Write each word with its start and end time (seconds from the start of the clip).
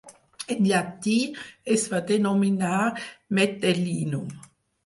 En 0.53 0.61
llatí, 0.69 1.13
es 1.77 1.85
va 1.93 2.01
denominar 2.13 2.75
"Metellinum". 3.41 4.37